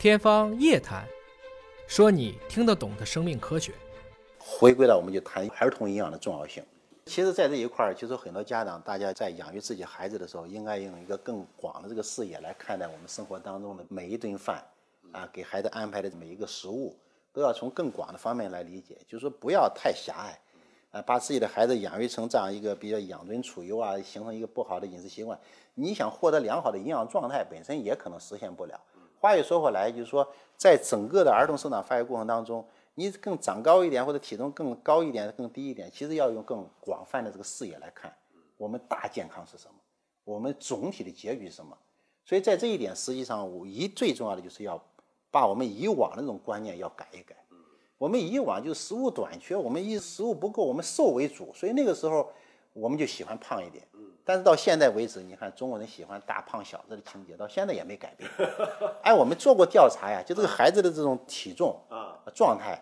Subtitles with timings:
[0.00, 1.06] 天方夜谭，
[1.86, 3.74] 说你听得懂的生命科学。
[4.38, 6.64] 回归到我们就谈儿童营养的重要性。
[7.04, 14.64] 其实，在这一块儿，其实很多家长大家在养育自己孩子的时候，应该用一个更广的这个视野来看待我们生活当中的每一顿饭，
[15.12, 16.96] 啊，给孩子安排的每一个食物，
[17.30, 25.38] 都要从更广的方面来理解，就是说不要太狭隘，啊，把自己的孩子养育成这样一个比较养尊处优啊，形成一个不好的饮食习惯，
[25.74, 28.80] 你想获得良好的营养状态，本身也可能实现不了。
[29.20, 38.10] 话又说回来，就是说，在整个的儿童生长发育过程当中，你更长高一点，或者体重更高一点、更低一点，其实要用更广泛的这个视野来看，
[38.56, 39.74] 我们大健康是什么，
[40.24, 41.76] 我们总体的结局是什么。
[42.24, 44.82] 所以在这一点，实际上我，一最重要的就是要
[45.30, 47.36] 把我们以往的这种观念要改一改。
[47.98, 52.32] 我们以往就是食物短缺，我们以食物不够，我们瘦为主，所以那个时候
[52.72, 53.86] 我们就喜欢胖一点。
[54.24, 58.30] 但是到现在为止，你看中国人喜欢大胖小子的情节，到现在也没改变。
[59.02, 62.80] 哎，我们做过调查呀，就这个孩子的这种体重啊状态，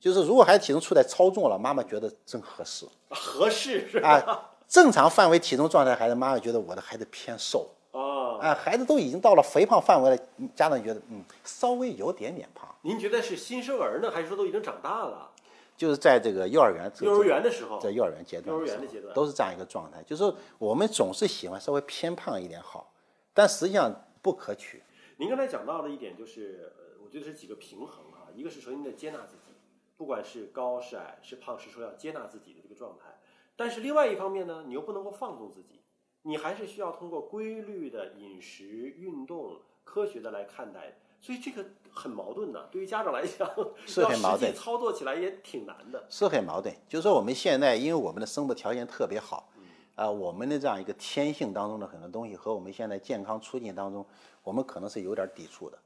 [0.00, 4.50] 就是如果孩子体重处在超重了，妈妈觉得正合适，合适是吧？
[4.66, 8.38] 正常范围体重状态孩子，妈妈觉得我的孩子偏瘦啊。
[8.40, 10.18] 哎，孩子都已经到了肥胖范围了，
[10.56, 12.68] 家长觉得嗯稍微有点点胖。
[12.80, 15.30] 您觉得是新生儿呢，还是说都已经长大了？
[15.76, 20.02] 就是在这个幼儿园，幼儿园的时候，在幼儿园阶段，幼儿园的阶段都是这样一个状态。
[20.04, 22.92] 就是我们总是喜欢稍微偏胖一点好，
[23.34, 24.82] 但实际上不可取。
[25.16, 26.72] 您刚才讲到的一点就是，
[27.04, 28.30] 我觉得是几个平衡啊。
[28.34, 29.52] 一个是首先你得接纳自己，
[29.96, 33.18] 不管是高是矮是胖是瘦，要接纳自己的这个状态。
[33.56, 35.82] 但是另外一方面呢，你又不能够放纵自己，
[36.22, 40.98] 你还是需要通过规律的饮食、运动，科学的来看待。
[41.22, 43.48] 所以这个很矛盾的，对于家长来讲，
[43.86, 46.04] 是很矛盾，操作起来也挺难的。
[46.10, 49.48] 是很矛盾，就是说我们现在因为我们的生活条件特别好，
[49.94, 54.04] 啊，我们的这样一个天性当中的很多东西和我们现在健康促进当中，
[54.42, 55.78] 我们可能是有点抵触的。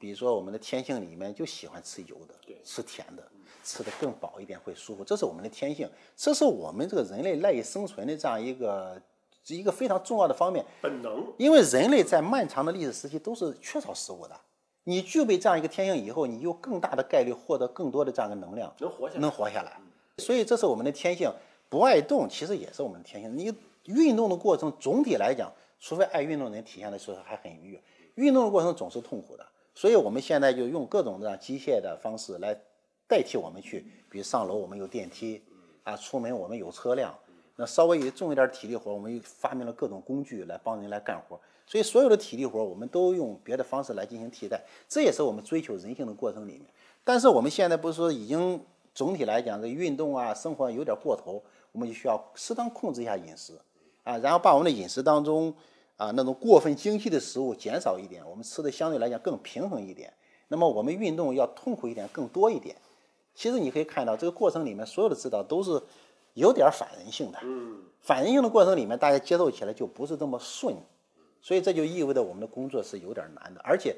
[0.00, 3.22] 比如说我们的天性里面就喜欢吃油的，吃甜的，
[3.62, 8.98] 吃的更饱一点会舒服，这是我们的天性，这是我们这个人类赖以生存的这样一个
[9.48, 10.64] 一个非常重要的方面。
[10.80, 11.30] 本能。
[11.36, 14.38] 因为人类在漫长的历史时期都是缺少食物的。
[14.88, 19.78] 你具备这样一个天性以后，你有更大的概率获得更多的这样一个能量，能活下来，能活下来。
[20.16, 21.30] 所以这是我们的天性，
[21.68, 23.36] 不爱动其实也是我们的天性。
[23.36, 23.52] 你
[23.84, 27.82] 运动的过程总体来讲，除非爱运动的人体现的时候还很愉悦，
[28.14, 29.46] 运动的过程总是痛苦的。
[29.74, 32.58] 所以我们现在就用各种这样机械的方式来
[33.06, 35.42] 代替我们去，比如上楼我们有电梯，
[35.84, 37.14] 啊，出门我们有车辆。
[37.60, 41.38] 那稍微有重一点体力活，我们又发明了各种工具来帮人来干活。
[41.66, 46.62] 所以所有的体力活，我们都用别的方式来进行替代，这也是我们追求人性的过程里面。
[47.02, 48.64] 但是我们现在不是说已经
[48.94, 51.42] 总体来讲，这运动啊、生活有点过头，
[51.72, 53.54] 我们就需要适当控制一下饮食
[54.04, 55.52] 啊，然后把我们的饮食当中
[55.96, 60.12] 啊那种过分精细的食物减少一点，我们吃的相对来讲更平衡一点。
[60.46, 62.76] 那么我们运动要痛苦一点，更多一点。
[63.34, 65.80] 其实你可以看到这个过程里面，所有的指导都是
[66.34, 67.38] 有点反人性的。
[67.42, 70.74] 嗯，反人性的过程里面，大家接受起来就不是这么顺。
[71.40, 73.94] 所以这就意味着我们的工作是有点难的，而且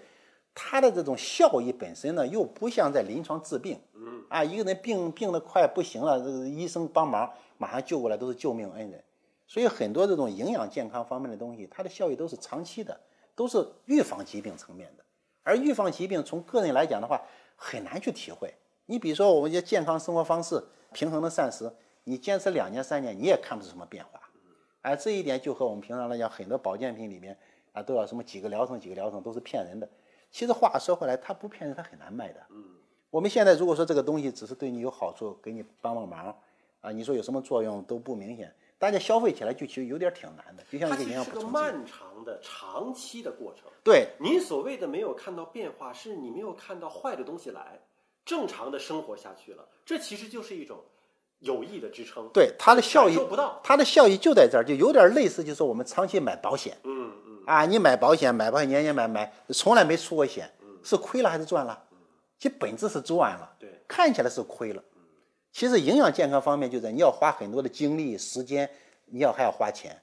[0.54, 9.02] 它的这种效益本身呢，又不像在临床治病，嗯啊，一个人病病得快不行了，这个医生帮忙马上救过来都是救命恩人。
[9.46, 13.00] 所以很多这种营养健康方面的东西，它的效益都是长期的，
[13.34, 15.04] 都是预防疾病层面的。
[15.42, 17.20] 而预防疾病从个人来讲的话，
[17.56, 18.52] 很难去体会。
[18.84, 21.72] 你比如说我们一些健康生活方式、平衡的膳食，
[22.04, 24.20] 你坚持两年三年，你也看不出什么变化。
[24.82, 27.38] 哎，这一点就和我们平常来讲，很多保健品里面
[27.72, 29.86] 啊，都要什么几个疗程、几个疗程，都是骗人的。
[30.30, 32.40] 其实话说回来，它不骗人，它很难卖的。
[32.48, 32.64] 嗯，
[33.10, 36.34] 我们现在如果说这个东西只是对你有好处，给你帮帮忙
[36.80, 40.64] 啊，你说有什么作用都不明显，大家消费起来就其实有点挺难的。
[40.70, 41.46] 就像一个营养补充剂。
[41.46, 43.70] 是个漫长的、长期的过程。
[43.84, 47.78] 对，你所谓的没有看到变化，是你没有看到坏的东西来，
[48.24, 49.68] 正常的生活下去了。
[49.84, 50.82] 这其实就是一种。
[51.40, 60.50] 有益的支撑，对它的效益不到，它的效益就在这儿，就有点类似，就是我们长期买保险，嗯嗯，啊，你买保险，买保险年年买买，从来没出过险，
[60.82, 61.82] 是亏了还是赚了？
[62.38, 64.82] 其本质是赚了，对，看起来是亏了，
[65.52, 68.68] 其实营养健康方面就在你要花很多的精力时间，
[69.06, 70.00] 你要还要花钱，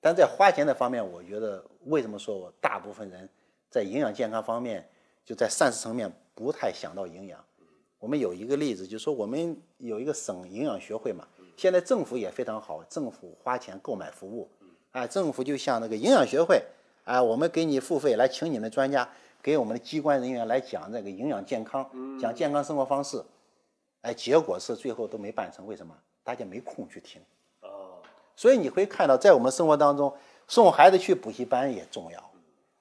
[0.00, 3.28] 但在花钱的方面，我觉得为什么说我大部分人
[3.70, 4.88] 在营养健康方面
[5.24, 7.44] 就在膳食层面不太想到营养。
[7.98, 11.26] 我们有一个例子，就是说我们有一个省营养学会嘛，
[11.56, 14.48] 现在政府也非常好，政府花钱购买服务，
[14.92, 16.62] 啊，政府就像那个营养学会，
[17.04, 19.08] 啊，我们给你付费来请你们专家，
[19.42, 21.88] 给我们的机关人员来讲这个营养健康，
[22.20, 23.24] 讲健康生活方式，
[24.02, 25.94] 哎，结果是最后都没办成，为什么？
[26.22, 27.22] 大家没空去听，
[27.60, 28.02] 哦。
[28.36, 30.12] 所以你会看到在我们生活当中，
[30.46, 32.30] 送孩子去补习班也重要，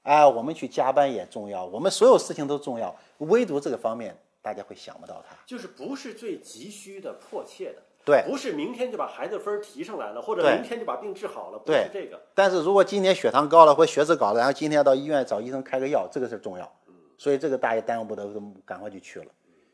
[0.04, 5.36] 啊，我们去加班也重要，我们所有事情都重要，唯独这个方面大家会想不到它。
[5.47, 12.21] 就是不是最急需的、迫切的，对不是明天就把孩子分儿提上来了，或者明天就把病治好了，不是这个。
[12.36, 16.71] 但是如果今天血糖高了或血脂高了，然后今天要到医院找医生开个药，这个事儿重要。
[17.18, 18.30] 所以这个大家耽误不得，
[18.63, 19.25] 赶快就去了。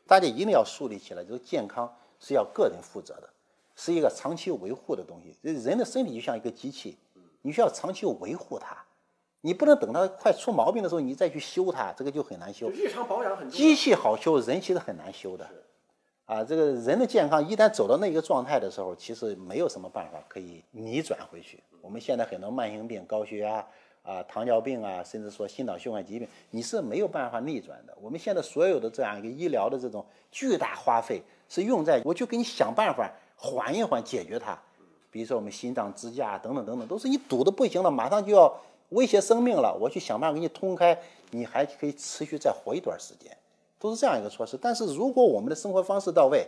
[0.06, 3.28] 大家一定要树立起来，就是健康是要个人负责的，
[3.76, 5.36] 是一个长期维护的东西。
[5.42, 6.96] 人的身体就像一个机器，
[7.42, 8.76] 你需要长期维护它，
[9.42, 12.70] 你不能等它快出毛病的时候你再去修它，这个就很难修。
[12.70, 13.76] 日常保养很机。
[13.76, 15.46] 器好修，人其实很难修的。
[16.24, 21.62] 啊，这个人的健康一旦走到那个状态的时候，其实没有什么办法可以逆转回去。
[21.80, 23.66] 我们现在很多慢性病，高血压
[24.04, 27.92] 啊、糖尿病啊，甚至说心脑血管疾病，你是没有办法逆转的。
[28.00, 34.56] 我们现在所有的这样一个医疗的这种巨大花费，是用在我就给你想办法缓一缓，解决它。
[35.10, 38.56] 比如说我们心脏支架等等等等，都是你堵的不行了，马上就要
[38.92, 40.98] 威胁生命了，我去想办法给你通开，
[41.30, 43.36] 你还可以持续再活一段时间。
[43.78, 44.56] 都是这样一个措施。
[44.56, 46.46] 但是如果我们的生活方式到位，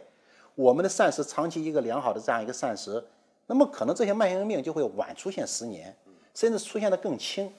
[0.54, 3.04] 我们的膳食长期一个良好的这样一个膳食，
[3.46, 5.92] 那么可能这些慢性病就会晚出现十年，
[6.32, 7.52] 甚至出现的更轻。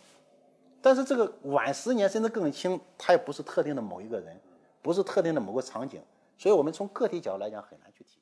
[0.82, 4.40] 但是这个晚十年甚至更轻，它也不是特定的某一个人，
[4.82, 6.00] 不是特定的某个场景，
[6.38, 8.22] 所以我们从个体角度来讲很难去体现。